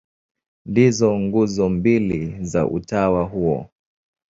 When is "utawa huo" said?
2.67-3.69